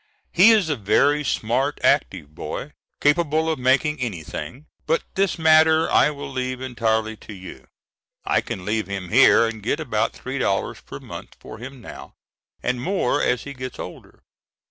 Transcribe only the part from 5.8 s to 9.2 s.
I will leave entirely to you. I can leave him